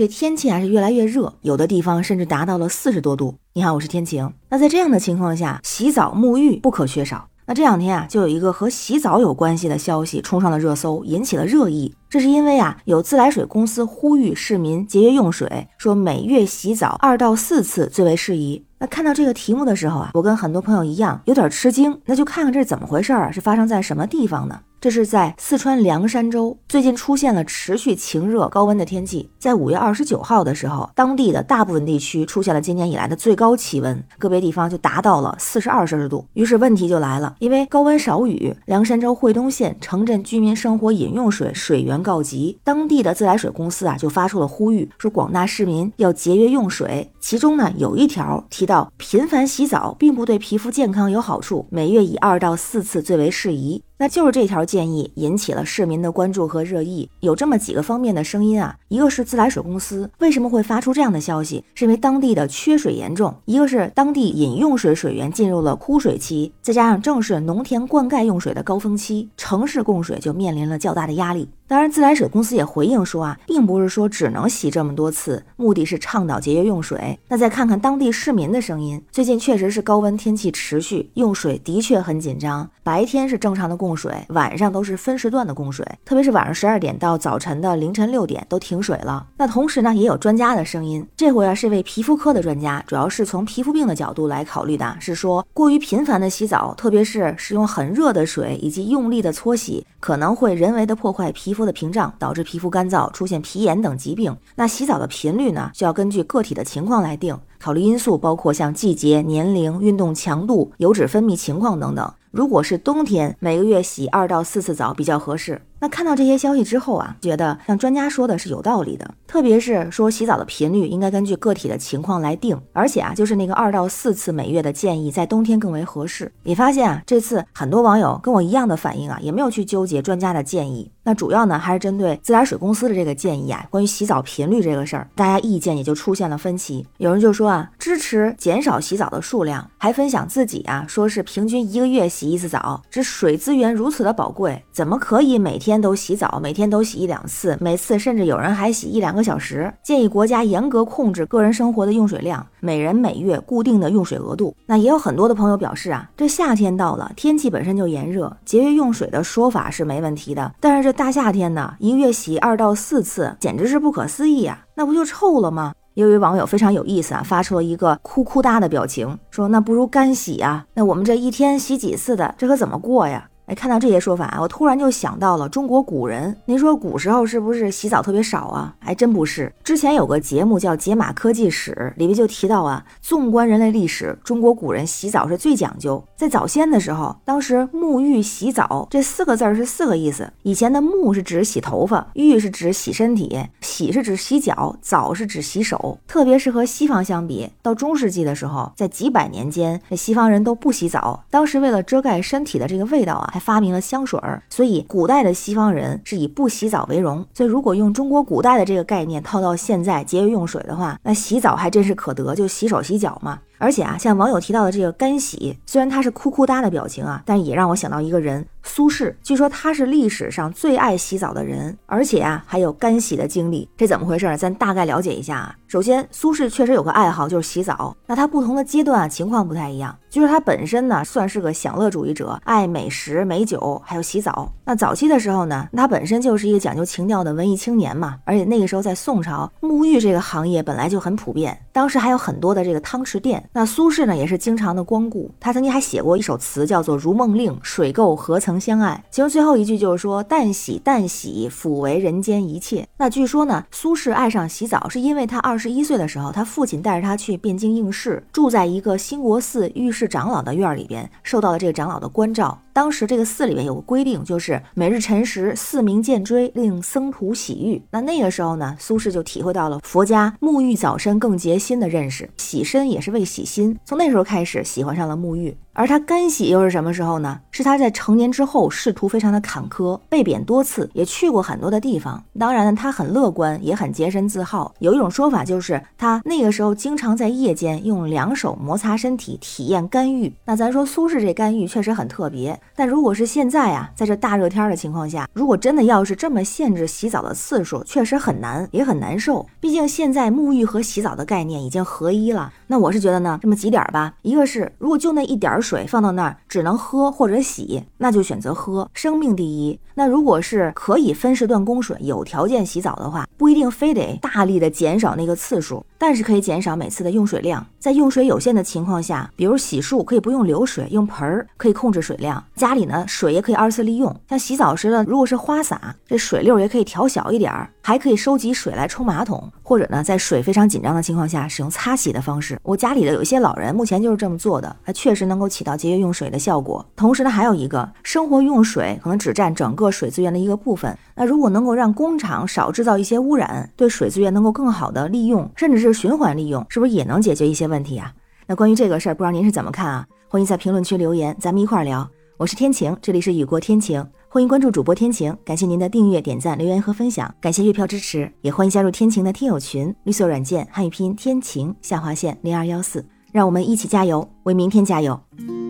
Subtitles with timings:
[0.00, 3.34] 这天气啊是越来越热，有的地方甚至达到了四十多度。
[3.52, 4.32] 你好，我是天晴。
[4.48, 7.28] 那在这样的情况下，洗澡沐浴不可缺少。
[7.44, 11.94] 那这两天啊，就有一个和洗澡有关系的消息冲上了热搜，引起了热议。
[12.10, 18.64] 这是因为啊，有自来水公司呼吁市民节约用水，说每月洗澡二到四次最为适宜。
[18.80, 22.00] 那看到这个题目的时候啊，我跟很多朋友一样有点吃惊。
[22.06, 24.58] 那就看看这是怎么回事儿，是发生在什么地方呢？
[24.80, 29.28] 这是在四川凉山州，最近出现了持续晴热高温的天气。
[29.38, 36.26] 在五月二十九号的时候，当地的大部分地区出现了今年以来的最高气温，个别地方就达到了四十二摄氏度。
[36.32, 47.10] 于是问题就来了，因为高温少雨，凉山州惠东县城镇居民生活饮用水水源告急，当地的自来水公司啊就发出了呼吁，说广大市民要节约用水。
[47.20, 53.82] 其中呢有一条提到，频繁洗澡并不对皮肤健康有好处，每月以二到四次最为适宜。
[53.98, 71.46] 那就是这条建议引起了市民的关注和热议，有这么几个方面的声音啊，一个是自来水公司为什么会发出这样的消息，是因为当地的缺水严重；一个是当地饮用水水源进入了枯水期，再加上正是农田灌溉用水的高峰期，城市供水就面临了较大的压力。
[71.68, 77.09] 当然，自来水公司也回应说啊，并不是说只能洗这么多次，目的是倡导节约用水。
[77.28, 82.68] 那再看看当地市民的声音，最近确实是高温天气持续，用水的确很紧张。
[82.82, 89.24] 白天是正常的供水，晚上都是分时段的供水，特别是晚上十二点到早晨的凌晨六点都停水了。
[89.36, 101.60] 那同时呢，也有专家的声音，这回啊是位皮肤科的专家，主要是从皮肤病的角度来考虑的，是说过于频繁的洗澡，特别是使用很热的水以及用力的搓洗，可能会人为的破坏皮肤。
[101.60, 104.34] 的屏障导致皮肤干燥、出现皮炎等疾病。
[104.54, 112.12] 那洗澡的频率呢，需要根据个体的情况来定，考虑因素包括像季节、年龄、运动强度、油脂分泌情况等等。
[112.30, 115.62] 如果是冬天，每个月洗二到四次澡比较合适。
[115.80, 126.30] 那看到这些消息之后啊，觉得像专家说的是有道理的，特别是说洗澡的频率应该根据个体的情况来定，而且啊，就是那个二到四次每月的建议，在冬天更为合适。
[126.42, 136.86] 也发现啊，这次很多网友跟我一样的反应啊，也没有去纠结专家的建议，那主要呢还是针对自来水公司的这个建议啊，关于洗澡频率这个事儿，大家意见也就出现了分歧。
[136.98, 145.69] 有人就说啊，支持减少洗澡的数量，还分享自己啊，说是平均一个月洗一次澡，这水资源如此的宝贵，怎么可以每天？
[145.70, 149.72] 每天都洗澡，每天都洗一两次，每次甚至有人还洗一两个小时。
[149.84, 154.52] 建议国家严格控制个人生活的用水量，每人每月固定的用水额度。
[154.66, 160.52] 那也有很多的朋友表示啊，这夏天到了，天气本身就炎热，节约用水的说法是没问题的。
[160.58, 164.66] 但是这大夏天呢，一个月洗二到四次，简直是不可思议啊！
[164.74, 165.72] 那不就臭了吗？
[165.94, 170.66] 有位网友非常有意思啊，发出了一个哭哭哒的表情，说那不如干洗啊。
[170.74, 173.28] 那我们这一天洗几次的，这可怎么过呀？
[173.50, 176.36] 哎，看到这些说法啊，我突然就想到了中国古人。
[176.44, 178.72] 您说古时候是不是洗澡特别少啊？
[178.78, 179.52] 还真不是。
[179.64, 186.00] 之前有个节目叫《解码科技史》，里面就提到啊，纵观人类历史，中国古人洗澡是最讲究。
[186.14, 190.32] 在早先的时候，当时沐浴洗澡这四个字儿是四个意思。
[190.44, 195.98] 以前的沐是指洗头发，浴是指洗身体，洗是指洗脚，澡是指洗手。
[196.06, 201.24] 特别是和西方相比，到中世纪的时候，在几百年间，这西方人都不洗澡。
[201.28, 207.26] 当时为了遮盖身体的这个味道啊，还发明了香水儿，所以古代的西方人是以不洗澡为荣。
[207.34, 213.40] 所以如果用中国古代的这个概念套到现在节约用水的话，那洗澡还真是可得，就洗手洗脚嘛。
[213.60, 219.14] 而且啊，像网友提到的这个干洗，虽然他是哭哭哒的表情啊，但也让我想到一个人，苏轼。
[219.22, 223.68] 据说他是历史上最爱洗澡的人，而且啊还有干洗的经历。
[223.76, 224.34] 这怎么回事？
[224.38, 225.54] 咱大概了解一下啊。
[225.68, 227.94] 首先，苏轼确实有个爱好，就是洗澡。
[228.06, 229.94] 那他不同的阶段啊，情况不太一样。
[230.08, 234.50] 就是他本身呢，算是个享乐主义者，爱美食、美酒，还有洗澡。
[234.64, 238.16] 那早期的时候呢，他本身就是一个讲究情调的文艺青年嘛。
[238.24, 243.44] 而且那个时候在宋朝，沐浴这个行业本来就很普遍，当时还有很多的这个汤池店。
[243.52, 245.30] 那苏轼呢，也是经常的光顾。
[245.40, 249.02] 他曾经还写过一首词，叫做《如梦令》，水垢何曾相爱。
[249.10, 260.10] 其中最后一句就是说：“淡洗淡洗，抚为人间一切。”那据说呢，苏轼爱上洗澡，是因为他二十一岁的时候，他父亲带着他去汴京应试，住在一个兴国寺御室。
[260.10, 262.58] 长老的院里边，受到了这个长老的关照。
[262.72, 267.82] 当时这个寺里面有个规定，就是每日辰时，寺名见锥，令僧徒洗浴。
[267.90, 273.78] 那那个时候呢，苏轼就体会到了佛家沐浴早身更洁心的认识，洗身也是为洗心。
[273.84, 275.56] 从那时候开始，喜欢上了沐浴。
[275.72, 277.40] 而他干洗又是什么时候呢？
[277.52, 282.22] 是他在成年之后，仕途非常的坎坷，被贬多次，也去过很多的地方。
[282.38, 284.74] 当然呢，他很乐观，也很洁身自好。
[284.80, 290.32] 有一种说法就是，他那个时候经常在夜间用两手摩擦身体，体验干预。
[290.44, 299.46] 那咱说苏轼这干预确实很特别，但如果是现在啊，在这大热天的情况下，如果真的要是这么限制洗澡的次数，确实很难，也很难受。
[299.60, 302.52] 毕竟现在沐浴和洗澡的概念已经合一了。
[302.70, 309.76] 那我是觉得呢，这么几点吧，一个是如果就那一点水放到那儿，只能喝或者洗，那就选择喝，生命第一。
[309.94, 317.64] 那如果是可以分时段供水，有条件洗澡的话，不一定非得大力的减少那个次数，但是可以减少每次的用水量。
[317.78, 322.42] 在用水有限的情况下，比如洗漱可以不用流水，用盆儿可以控制水量。
[322.56, 324.14] 家里呢，水也可以二次利用。
[324.26, 332.58] 像洗澡时呢，如果是花洒，这水流也可以调小一点儿，还可以收集水来冲马桶，或者呢，在水非常紧张的情况下，使用擦洗的方式。
[332.62, 336.84] 我家里的有一些老人目前就是这么做的，它确实能够起到节约用水的效果。
[336.96, 340.96] 同时呢，还有一个生活用水可能只占整个水资源的一个部分。
[341.14, 348.12] 那如果能够让工厂少制造一些污染，对水资源能够更好的利用，甚至是是循环利用，是不是也能解决一些问题啊？
[348.46, 350.06] 那关于这个事儿，不知道您是怎么看啊？
[350.28, 352.08] 欢迎在评论区留言，咱们一块儿聊。
[352.36, 355.36] 我是天晴，这里是雨过天晴，欢迎关注主播天晴。
[355.44, 363.04] 感谢您的订阅、点赞、留言和分享，感谢月票支持，也欢迎加入天晴的听友群，绿色软件汉语拼音天晴下划线零二幺四。
[363.32, 365.20] 让我们一起加油，为明天加油！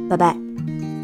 [0.09, 1.00] 拜拜。